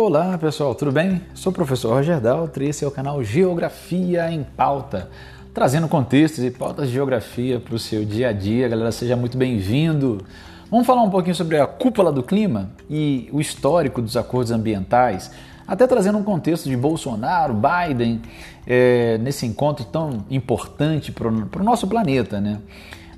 [0.00, 1.20] Olá pessoal, tudo bem?
[1.34, 5.10] Sou o professor Roger Daltri e esse é o canal Geografia em Pauta,
[5.52, 8.68] trazendo contextos e pautas de geografia para o seu dia a dia.
[8.68, 10.24] Galera, seja muito bem-vindo.
[10.70, 15.32] Vamos falar um pouquinho sobre a cúpula do clima e o histórico dos acordos ambientais,
[15.66, 18.22] até trazendo um contexto de Bolsonaro, Biden,
[18.68, 22.60] é, nesse encontro tão importante para o nosso planeta, né?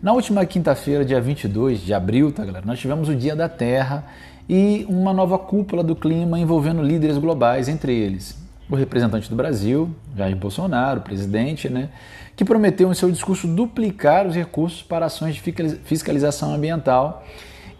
[0.02, 4.06] Na última quinta-feira, dia 22 de abril, tá galera, nós tivemos o Dia da Terra
[4.48, 8.40] e uma nova cúpula do clima envolvendo líderes globais, entre eles
[8.70, 11.88] o representante do Brasil, Jair Bolsonaro, presidente, né,
[12.36, 15.42] que prometeu em seu discurso duplicar os recursos para ações de
[15.84, 17.24] fiscalização ambiental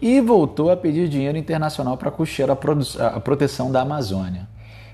[0.01, 2.53] e voltou a pedir dinheiro internacional para custear a,
[3.07, 4.47] a proteção da Amazônia.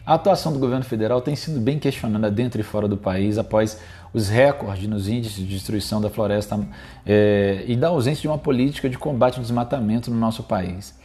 [0.08, 3.78] A atuação do governo federal tem sido bem questionada dentro e fora do país após
[4.14, 6.58] os recordes nos índices de destruição da floresta
[7.06, 10.98] é, e da ausência de uma política de combate ao desmatamento no nosso país.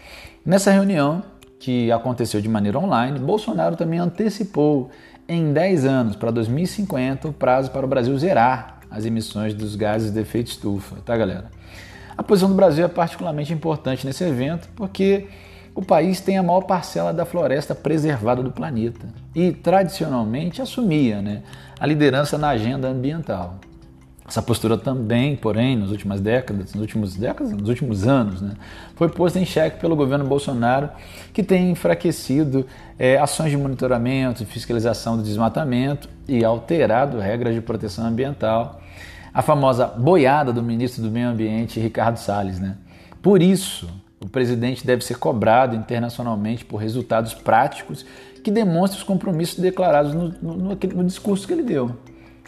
[0.47, 1.21] Nessa reunião,
[1.59, 4.89] que aconteceu de maneira online, Bolsonaro também antecipou
[5.29, 10.13] em 10 anos, para 2050, o prazo para o Brasil zerar as emissões dos gases
[10.13, 11.51] de efeito estufa, tá galera?
[12.17, 15.27] A posição do Brasil é particularmente importante nesse evento porque
[15.75, 21.43] o país tem a maior parcela da floresta preservada do planeta e tradicionalmente assumia né,
[21.81, 23.59] a liderança na agenda ambiental.
[24.27, 28.53] Essa postura também, porém, nas últimas décadas, nos últimos décadas, nos últimos anos, né,
[28.95, 30.91] foi posta em xeque pelo governo Bolsonaro,
[31.33, 32.67] que tem enfraquecido
[32.99, 38.81] é, ações de monitoramento e fiscalização do desmatamento e alterado regras de proteção ambiental.
[39.35, 42.61] A famosa boiada do ministro do Meio Ambiente, Ricardo Salles.
[42.61, 42.77] Né?
[43.21, 43.89] Por isso,
[44.23, 48.07] o presidente deve ser cobrado internacionalmente por resultados práticos
[48.43, 51.97] que demonstrem os compromissos declarados no, no, no discurso que ele deu.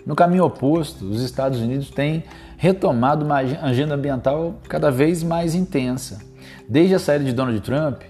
[0.06, 2.24] No caminho oposto, os Estados Unidos têm
[2.56, 6.18] retomado uma agenda ambiental cada vez mais intensa.
[6.68, 8.02] Desde a saída de Donald Trump,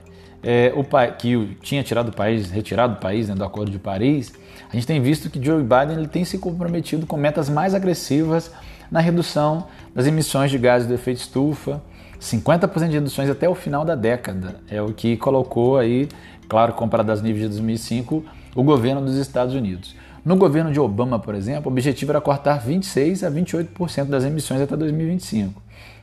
[0.43, 0.73] é,
[1.19, 4.33] que tinha tirado o país, retirado o país né, do Acordo de Paris,
[4.71, 8.51] a gente tem visto que Joe Biden ele tem se comprometido com metas mais agressivas
[8.91, 11.81] na redução das emissões de gases do efeito estufa,
[12.21, 14.57] 50% de reduções até o final da década.
[14.69, 16.09] É o que colocou aí,
[16.49, 19.95] claro, comparado aos níveis de 2005, o governo dos Estados Unidos.
[20.25, 24.61] No governo de Obama, por exemplo, o objetivo era cortar 26 a 28% das emissões
[24.61, 25.63] até 2025.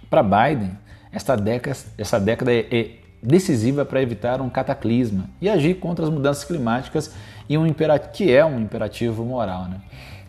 [0.09, 0.71] Para Biden,
[1.11, 2.89] essa década, essa década é, é
[3.23, 7.13] decisiva para evitar um cataclisma e agir contra as mudanças climáticas
[7.49, 7.65] e um
[8.13, 9.65] que é um imperativo moral.
[9.65, 9.77] Né?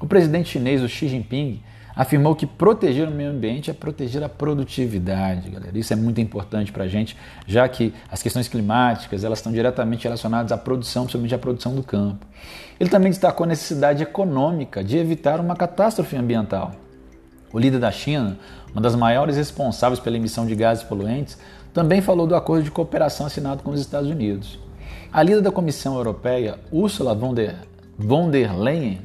[0.00, 1.62] O presidente chinês, o Xi Jinping,
[1.94, 5.78] afirmou que proteger o meio ambiente é proteger a produtividade, galera.
[5.78, 7.16] Isso é muito importante para a gente,
[7.47, 11.82] já que as questões climáticas elas estão diretamente relacionadas à produção, principalmente à produção do
[11.82, 12.26] campo.
[12.81, 16.72] Ele também destacou a necessidade econômica de evitar uma catástrofe ambiental.
[17.52, 18.38] O líder da China,
[18.72, 21.38] uma das maiores responsáveis pela emissão de gases poluentes,
[21.75, 24.58] também falou do acordo de cooperação assinado com os Estados Unidos.
[25.12, 27.56] A líder da Comissão Europeia, Ursula von der,
[27.98, 29.00] von der Leyen,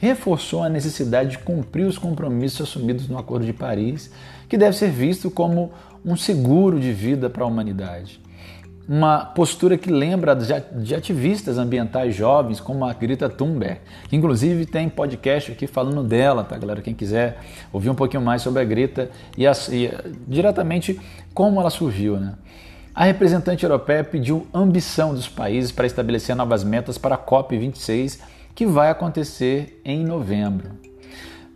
[0.00, 4.10] reforçou a necessidade de cumprir os compromissos assumidos no Acordo de Paris,
[4.48, 5.70] que deve ser visto como
[6.04, 8.18] um seguro de vida para a humanidade.
[8.88, 13.78] Uma postura que lembra de ativistas ambientais jovens como a Greta Thunberg,
[14.08, 16.80] que inclusive tem podcast aqui falando dela, tá galera?
[16.80, 17.38] Quem quiser
[17.72, 19.92] ouvir um pouquinho mais sobre a Greta e, a, e
[20.26, 20.98] diretamente
[21.34, 22.34] como ela surgiu, né?
[23.00, 28.18] A representante europeia pediu ambição dos países para estabelecer novas metas para a COP26
[28.54, 30.72] que vai acontecer em novembro.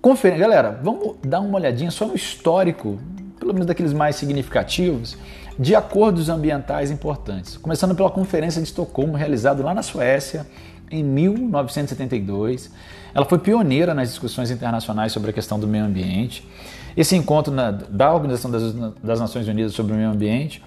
[0.01, 0.39] Confer...
[0.39, 2.99] Galera, vamos dar uma olhadinha só no histórico,
[3.39, 5.19] pelo menos daqueles mais significativos,
[5.59, 7.59] de acordos ambientais importantes.
[7.59, 10.47] Começando pela Conferência de Estocolmo, realizada lá na Suécia
[10.91, 12.71] em 1972.
[13.15, 16.49] Ela foi pioneira nas discussões internacionais sobre a questão do meio ambiente.
[16.97, 18.73] Esse encontro na, da Organização das,
[19.03, 20.63] das Nações Unidas sobre o Meio Ambiente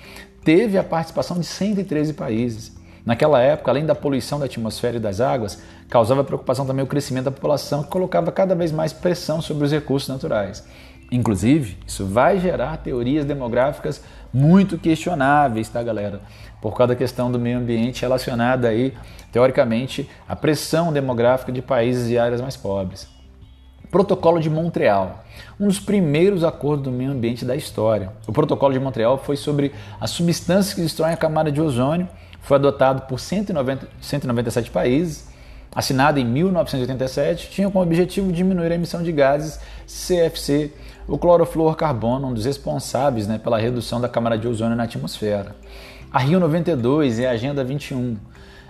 [0.47, 2.71] teve a participação de 113 países.
[3.05, 7.25] Naquela época, além da poluição da atmosfera e das águas, causava preocupação também o crescimento
[7.25, 10.65] da população, que colocava cada vez mais pressão sobre os recursos naturais.
[11.11, 14.01] Inclusive, isso vai gerar teorias demográficas
[14.33, 16.21] muito questionáveis, tá, galera?
[16.61, 18.93] Por causa da questão do meio ambiente relacionada aí,
[19.33, 23.16] teoricamente, à pressão demográfica de países e áreas mais pobres.
[23.91, 25.23] Protocolo de Montreal,
[25.59, 28.11] um dos primeiros acordos do meio ambiente da história.
[28.27, 32.07] O Protocolo de Montreal foi sobre as substâncias que destroem a camada de ozônio
[32.47, 35.27] foi adotado por 190, 197 países,
[35.75, 40.71] assinado em 1987, tinha como objetivo diminuir a emissão de gases CFC,
[41.09, 45.57] o clorofluorcarbono, um dos responsáveis né, pela redução da camada de ozônio na atmosfera.
[46.09, 48.15] A Rio 92 e a Agenda 21.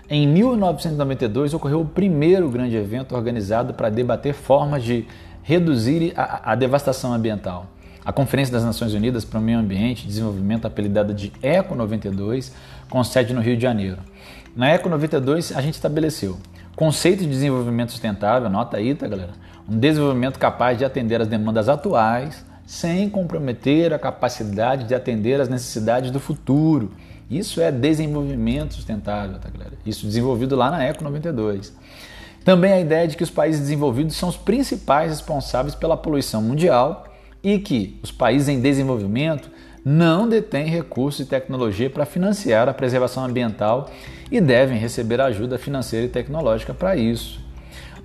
[0.10, 5.06] Em 1992 ocorreu o primeiro grande evento organizado para debater formas de
[5.44, 7.68] reduzir a, a devastação ambiental.
[8.06, 12.54] A Conferência das Nações Unidas para o Meio Ambiente e Desenvolvimento, apelidada de ECO 92,
[12.90, 13.98] com sede no Rio de Janeiro.
[14.56, 16.38] Na Eco 92 a gente estabeleceu
[16.78, 19.32] conceito de desenvolvimento sustentável, anota aí, tá galera?
[19.68, 25.50] Um desenvolvimento capaz de atender as demandas atuais sem comprometer a capacidade de atender as
[25.50, 26.92] necessidades do futuro.
[27.30, 29.74] Isso é desenvolvimento sustentável, tá galera?
[29.86, 31.74] Isso desenvolvido lá na Eco 92.
[32.44, 37.06] Também a ideia de que os países desenvolvidos são os principais responsáveis pela poluição mundial
[37.44, 39.52] e que os países em desenvolvimento
[39.84, 43.90] não detêm recursos e tecnologia para financiar a preservação ambiental
[44.32, 47.47] e devem receber ajuda financeira e tecnológica para isso.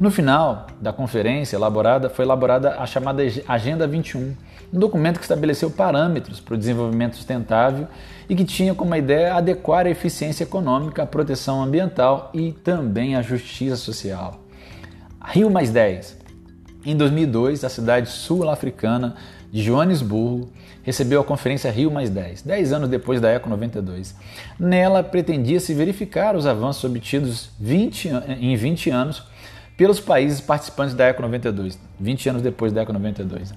[0.00, 4.34] No final da conferência elaborada, foi elaborada a chamada Agenda 21,
[4.72, 7.86] um documento que estabeleceu parâmetros para o desenvolvimento sustentável
[8.28, 13.22] e que tinha como ideia adequar a eficiência econômica, a proteção ambiental e também a
[13.22, 14.40] justiça social.
[15.24, 16.18] Rio mais 10.
[16.84, 19.14] Em 2002, a cidade sul-africana
[19.52, 20.50] de Joanesburgo
[20.82, 24.16] recebeu a conferência Rio mais 10, 10 anos depois da Eco 92.
[24.58, 28.08] Nela pretendia-se verificar os avanços obtidos 20,
[28.40, 29.22] em 20 anos
[29.76, 33.54] pelos países participantes da Eco 92, 20 anos depois da Eco 92.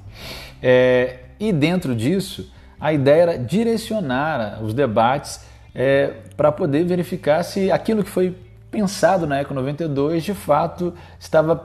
[0.61, 5.41] É, e dentro disso, a ideia era direcionar os debates
[5.73, 8.35] é, para poder verificar se aquilo que foi
[8.71, 11.55] pensado na Eco 92 de fato estava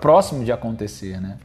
[0.00, 1.20] próximo de acontecer.
[1.20, 1.38] Né?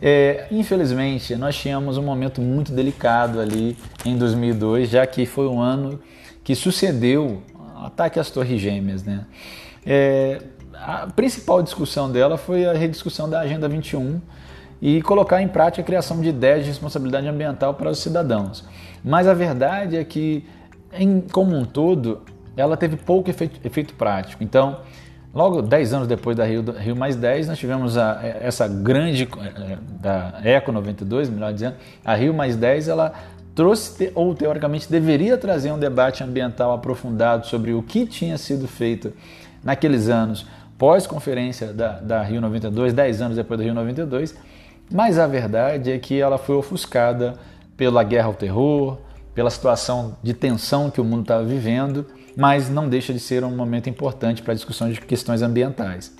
[0.00, 5.60] É, infelizmente, nós tínhamos um momento muito delicado ali em 2002, já que foi um
[5.60, 6.00] ano
[6.44, 9.02] que sucedeu o ataque às Torres Gêmeas.
[9.02, 9.24] Né?
[9.84, 10.40] É,
[10.80, 14.20] a principal discussão dela foi a rediscussão da Agenda 21
[14.80, 18.64] e colocar em prática a criação de ideias de responsabilidade ambiental para os cidadãos.
[19.02, 20.44] Mas a verdade é que,
[20.92, 22.22] em, como um todo,
[22.56, 24.42] ela teve pouco efeito, efeito prático.
[24.42, 24.78] Então,
[25.36, 29.76] Logo 10 anos depois da Rio, Rio Mais 10, nós tivemos a, essa grande, eh,
[30.00, 33.12] da Eco 92, melhor dizendo, a Rio Mais 10, ela
[33.54, 39.12] trouxe, ou teoricamente deveria trazer um debate ambiental aprofundado sobre o que tinha sido feito
[39.62, 40.46] naqueles anos
[40.78, 44.34] pós-conferência da, da Rio 92, 10 anos depois da Rio 92,
[44.92, 47.34] mas a verdade é que ela foi ofuscada
[47.76, 48.98] pela guerra ao terror,
[49.34, 52.06] pela situação de tensão que o mundo estava vivendo
[52.36, 56.14] mas não deixa de ser um momento importante para a discussão de questões ambientais.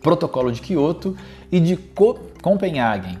[0.00, 1.16] Protocolo de Quioto
[1.50, 3.18] e de Copenhagen.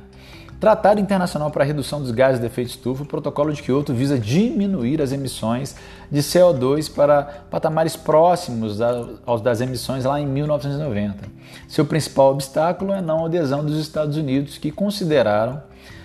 [0.62, 4.16] Tratado Internacional para a Redução dos Gases de Efeito Estufa, o Protocolo de Quioto visa
[4.16, 5.74] diminuir as emissões
[6.08, 8.80] de CO2 para patamares próximos
[9.26, 11.24] aos das emissões lá em 1990.
[11.66, 15.60] Seu principal obstáculo é a não adesão dos Estados Unidos, que consideraram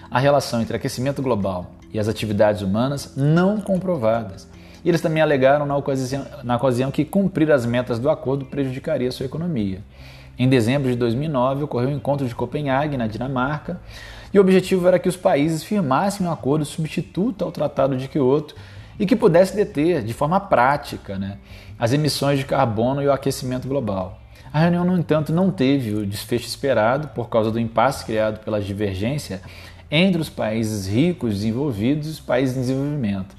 [0.10, 4.48] a relação entre aquecimento global e as atividades humanas não comprovadas
[4.84, 9.26] eles também alegaram na ocasião, na ocasião que cumprir as metas do acordo prejudicaria sua
[9.26, 9.82] economia.
[10.40, 13.82] Em dezembro de 2009, ocorreu o um encontro de Copenhague, na Dinamarca,
[14.34, 18.56] e o objetivo era que os países firmassem um acordo substituto ao Tratado de Quioto
[19.00, 21.38] e que pudesse deter, de forma prática, né,
[21.78, 24.20] as emissões de carbono e o aquecimento global.
[24.52, 28.62] A reunião, no entanto, não teve o desfecho esperado por causa do impasse criado pela
[28.62, 29.42] divergência
[29.92, 33.36] entre os países ricos desenvolvidos e os países em desenvolvimento.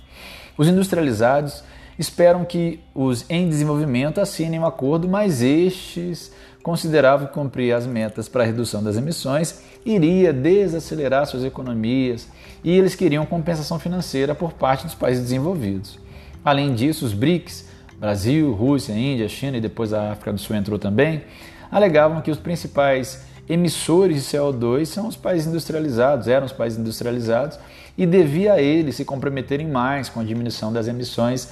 [0.56, 1.62] Os industrializados
[1.98, 6.32] esperam que os em desenvolvimento assinem um acordo, mas estes
[6.62, 12.28] consideravam que cumprir as metas para a redução das emissões iria desacelerar suas economias
[12.62, 15.98] e eles queriam compensação financeira por parte dos países desenvolvidos.
[16.44, 17.66] Além disso, os BRICS,
[17.98, 21.22] Brasil, Rússia, Índia, China e depois a África do Sul entrou também,
[21.70, 27.58] alegavam que os principais emissores de CO2 são os países industrializados, eram os países industrializados
[27.96, 31.48] e devia a eles se comprometerem mais com a diminuição das emissões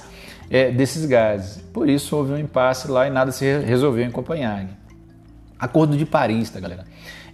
[0.49, 1.61] é, desses gases.
[1.73, 4.86] Por isso houve um impasse lá e nada se resolveu em Copenhague.
[5.59, 6.85] Acordo de Paris, tá galera?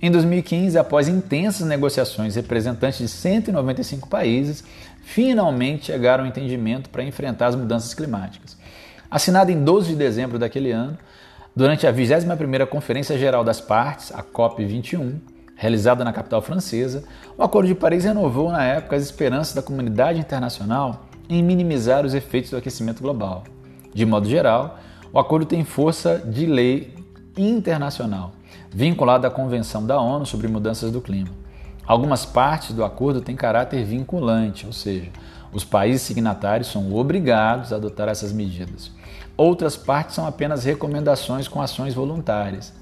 [0.02, 4.64] Em 2015, após intensas negociações, representantes de 195 países
[5.02, 8.58] finalmente chegaram ao entendimento para enfrentar as mudanças climáticas.
[9.10, 10.98] Assinado em 12 de dezembro daquele ano,
[11.56, 15.20] durante a 21ª Conferência Geral das Partes, a COP21,
[15.56, 17.04] realizada na capital francesa,
[17.38, 22.14] o Acordo de Paris renovou na época as esperanças da comunidade internacional em minimizar os
[22.14, 23.44] efeitos do aquecimento global.
[23.94, 24.80] De modo geral,
[25.12, 26.93] o acordo tem força de lei
[27.38, 28.32] internacional,
[28.72, 31.30] vinculada à Convenção da ONU sobre Mudanças do Clima.
[31.86, 35.10] Algumas partes do acordo têm caráter vinculante, ou seja,
[35.52, 38.92] os países signatários são obrigados a adotar essas medidas.
[39.36, 42.74] Outras partes são apenas recomendações com ações voluntárias.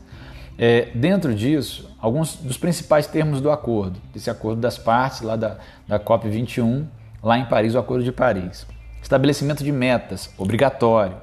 [0.58, 5.58] É, dentro disso, alguns dos principais termos do acordo, esse acordo das partes lá da,
[5.88, 6.86] da COP21,
[7.24, 8.67] lá em Paris, o Acordo de Paris.
[9.01, 11.17] Estabelecimento de metas, obrigatório.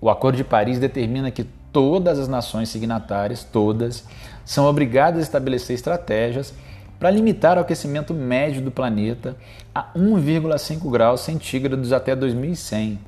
[0.00, 4.04] O Acordo de Paris determina que todas as nações signatárias, todas,
[4.44, 6.54] são obrigadas a estabelecer estratégias
[7.00, 9.36] para limitar o aquecimento médio do planeta
[9.74, 12.98] a 1,5 graus centígrados até 2100.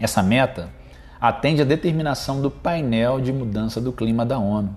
[0.00, 0.70] Essa meta
[1.20, 4.74] atende à determinação do painel de mudança do clima da ONU,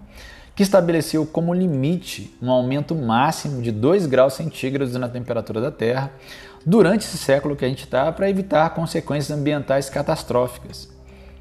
[0.53, 6.11] que estabeleceu como limite um aumento máximo de 2 graus centígrados na temperatura da Terra
[6.65, 10.89] durante esse século que a gente está para evitar consequências ambientais catastróficas.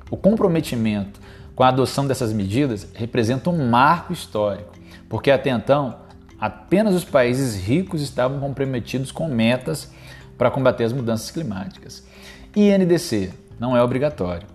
[0.08, 1.20] O comprometimento
[1.58, 4.74] com a adoção dessas medidas representa um marco histórico,
[5.08, 5.96] porque até então
[6.38, 9.90] apenas os países ricos estavam comprometidos com metas
[10.38, 12.06] para combater as mudanças climáticas.
[12.54, 14.46] INDC não é obrigatório.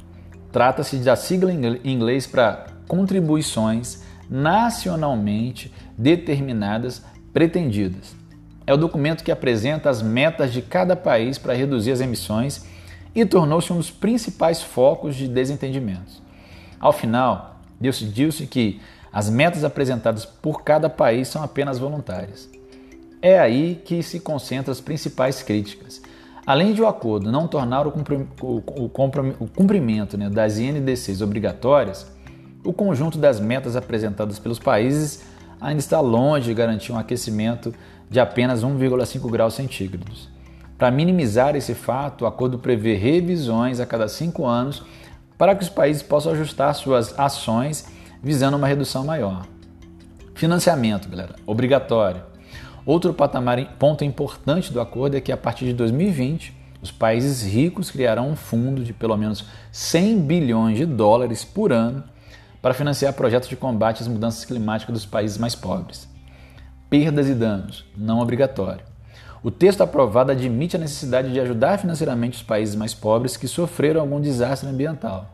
[0.50, 8.16] Trata-se da sigla em inglês para contribuições nacionalmente determinadas pretendidas.
[8.66, 12.64] É o documento que apresenta as metas de cada país para reduzir as emissões
[13.14, 16.23] e tornou-se um dos principais focos de desentendimentos.
[16.84, 22.50] Ao final, decidiu-se que as metas apresentadas por cada país são apenas voluntárias.
[23.22, 26.02] É aí que se concentram as principais críticas.
[26.46, 27.94] Além de o acordo não tornar o,
[29.54, 32.06] cumprimento né, das INDCs obrigatórias,
[32.66, 35.24] o conjunto das metas apresentadas pelos países
[35.62, 37.74] ainda está longe de garantir um aquecimento
[38.10, 40.28] de apenas 1,5 graus centígrados.
[40.78, 44.84] Para minimizar esse fato, o acordo prevê revisões a cada cinco anos
[45.44, 47.86] para que os países possam ajustar suas ações
[48.24, 49.46] visando uma redução maior.
[50.36, 52.24] Financiamento, galera, obrigatório.
[52.86, 57.92] Outro patamar, ponto importante do acordo é que a partir de 2020, os países ricos
[57.92, 62.06] criarão um fundo de pelo menos 100 bilhões de dólares por ano
[62.62, 66.08] para financiar projetos de combate às mudanças climáticas dos países mais pobres.
[66.90, 68.93] Perdas e danos, não obrigatório.
[69.44, 74.00] O texto aprovado admite a necessidade de ajudar financeiramente os países mais pobres que sofreram
[74.00, 75.30] algum desastre ambiental.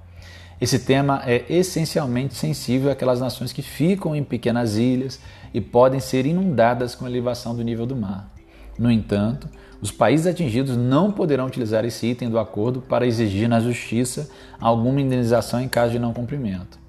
[0.59, 5.19] Esse tema é essencialmente sensível àquelas nações que ficam em pequenas ilhas
[5.53, 8.33] e podem ser inundadas com a elevação do nível do mar.
[8.79, 9.47] No entanto,
[9.79, 14.27] os países atingidos não poderão utilizar esse item do acordo para exigir na justiça
[14.59, 16.79] alguma indenização em caso de não cumprimento.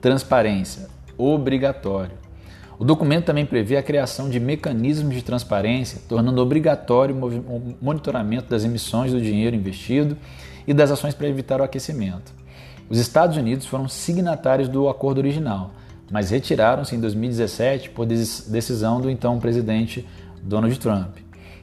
[0.00, 2.27] Transparência obrigatório.
[2.78, 8.64] O documento também prevê a criação de mecanismos de transparência, tornando obrigatório o monitoramento das
[8.64, 10.16] emissões do dinheiro investido
[10.64, 12.32] e das ações para evitar o aquecimento.
[12.88, 15.72] Os Estados Unidos foram signatários do acordo original,
[16.08, 20.06] mas retiraram-se em 2017 por decisão do então presidente
[20.40, 21.16] Donald Trump,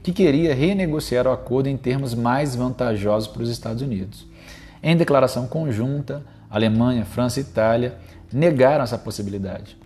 [0.03, 4.27] que queria renegociar o acordo em termos mais vantajosos para os Estados Unidos.
[4.83, 7.95] Em declaração conjunta, Alemanha, França e Itália
[8.31, 9.77] negaram essa possibilidade.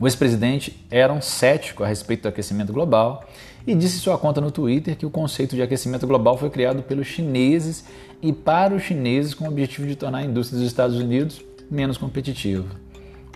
[0.00, 3.24] O ex-presidente era um cético a respeito do aquecimento global
[3.66, 6.82] e disse em sua conta no Twitter que o conceito de aquecimento global foi criado
[6.82, 7.84] pelos chineses
[8.20, 11.96] e para os chineses com o objetivo de tornar a indústria dos Estados Unidos menos
[11.96, 12.66] competitiva.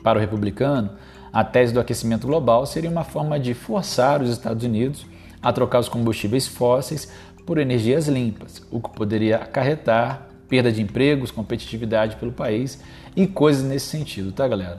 [0.02, 0.90] Para o republicano,
[1.32, 5.06] a tese do aquecimento global seria uma forma de forçar os Estados Unidos
[5.42, 7.12] a trocar os combustíveis fósseis
[7.44, 12.80] por energias limpas, o que poderia acarretar perda de empregos, competitividade pelo país
[13.14, 14.78] e coisas nesse sentido, tá, galera?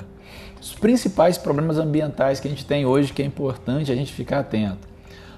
[0.60, 4.40] Os principais problemas ambientais que a gente tem hoje que é importante a gente ficar
[4.40, 4.88] atento.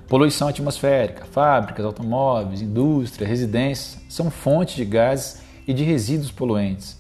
[0.08, 6.98] Poluição atmosférica, fábricas, automóveis, indústria, residências são fontes de gases e de resíduos poluentes.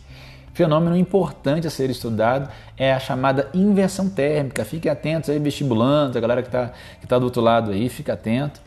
[0.53, 4.63] Fenômeno importante a ser estudado é a chamada inversão térmica.
[4.63, 8.13] Fiquem atentos aí, vestibulantes, a galera que está que tá do outro lado aí, fica
[8.13, 8.61] atento,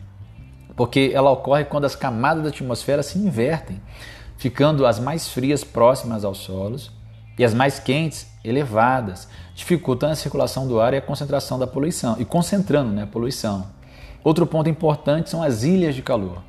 [0.75, 3.79] porque ela ocorre quando as camadas da atmosfera se invertem,
[4.37, 6.91] ficando as mais frias próximas aos solos
[7.37, 12.15] e as mais quentes elevadas, dificultando a circulação do ar e a concentração da poluição
[12.19, 13.67] e concentrando né, a poluição.
[14.23, 16.41] Outro ponto importante são as ilhas de calor,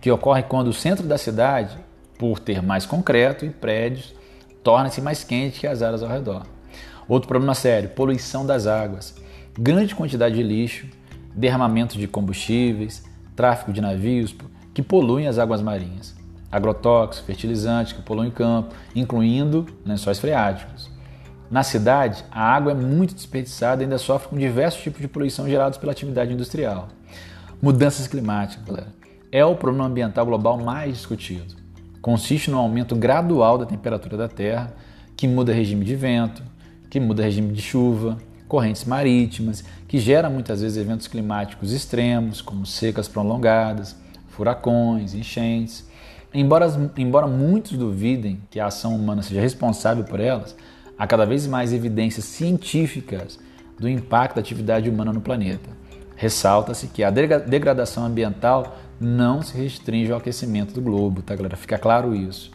[0.00, 1.76] que ocorrem quando o centro da cidade,
[2.18, 4.14] por ter mais concreto e prédios,
[4.62, 6.46] torna-se mais quente que as áreas ao redor.
[7.08, 9.14] Outro problema sério: poluição das águas,
[9.58, 10.86] grande quantidade de lixo,
[11.34, 13.04] derramamento de combustíveis,
[13.36, 14.34] tráfego de navios
[14.74, 16.19] que poluem as águas marinhas
[16.50, 20.90] agrotóxicos, fertilizantes que poluem campo, incluindo lençóis freáticos.
[21.50, 25.48] Na cidade, a água é muito desperdiçada e ainda sofre com diversos tipos de poluição
[25.48, 26.88] gerados pela atividade industrial.
[27.60, 28.92] Mudanças climáticas, galera,
[29.32, 31.56] é o problema ambiental global mais discutido.
[32.00, 34.72] Consiste no aumento gradual da temperatura da Terra,
[35.16, 36.42] que muda regime de vento,
[36.88, 38.16] que muda regime de chuva,
[38.48, 43.96] correntes marítimas, que gera muitas vezes eventos climáticos extremos, como secas prolongadas,
[44.28, 45.89] furacões, enchentes,
[46.32, 50.56] Embora, embora muitos duvidem que a ação humana seja responsável por elas,
[50.96, 53.38] há cada vez mais evidências científicas
[53.78, 55.70] do impacto da atividade humana no planeta.
[56.14, 61.56] Ressalta-se que a degradação ambiental não se restringe ao aquecimento do globo, tá galera?
[61.56, 62.50] Fica claro isso.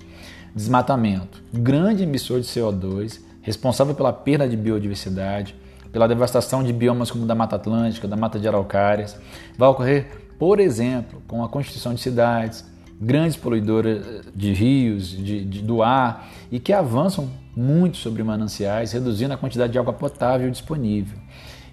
[0.54, 5.56] Desmatamento, grande emissor de CO2, responsável pela perda de biodiversidade,
[5.92, 9.18] pela devastação de biomas como da Mata Atlântica, da Mata de Araucárias,
[9.58, 12.64] vai ocorrer, por exemplo, com a constituição de cidades,
[13.00, 19.34] grandes poluidoras de rios, de, de, do ar e que avançam muito sobre mananciais, reduzindo
[19.34, 21.18] a quantidade de água potável disponível.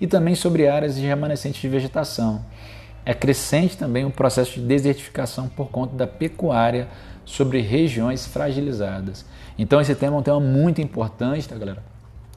[0.01, 2.45] E também sobre áreas remanescentes de vegetação.
[3.05, 6.89] É crescente também o processo de desertificação por conta da pecuária
[7.25, 9.25] sobre regiões fragilizadas.
[9.59, 11.83] Então esse tema é um tema muito importante, tá galera?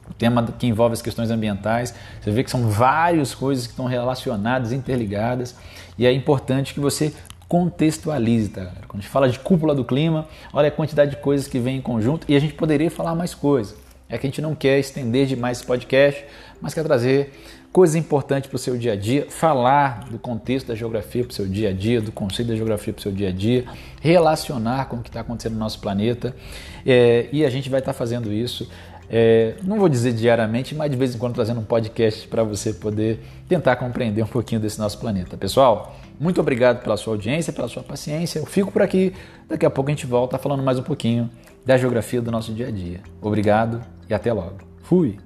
[0.08, 3.86] O tema que envolve as questões ambientais, você vê que são várias coisas que estão
[3.86, 5.56] relacionadas, interligadas,
[5.98, 7.12] e é importante que você
[7.48, 8.72] contextualize, tá?
[8.88, 11.78] Quando a gente fala de cúpula do clima, olha a quantidade de coisas que vem
[11.78, 13.76] em conjunto e a gente poderia falar mais coisas.
[14.08, 16.24] É que a gente não quer estender demais esse podcast,
[16.60, 17.32] mas quer trazer
[17.72, 21.34] coisas importantes para o seu dia a dia, falar do contexto da geografia para o
[21.34, 23.64] seu dia a dia, do conceito da geografia para o seu dia a dia,
[24.00, 26.34] relacionar com o que está acontecendo no nosso planeta.
[26.86, 28.68] É, e a gente vai estar tá fazendo isso
[29.08, 32.72] é, não vou dizer diariamente, mas de vez em quando trazendo um podcast para você
[32.72, 35.36] poder tentar compreender um pouquinho desse nosso planeta.
[35.36, 38.38] Pessoal, muito obrigado pela sua audiência, pela sua paciência.
[38.38, 39.12] Eu fico por aqui.
[39.48, 41.30] Daqui a pouco a gente volta falando mais um pouquinho
[41.64, 43.00] da geografia do nosso dia a dia.
[43.20, 44.58] Obrigado e até logo.
[44.82, 45.18] Fui!